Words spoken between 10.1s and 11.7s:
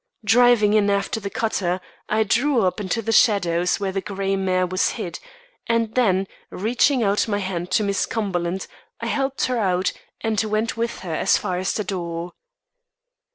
and went with her as far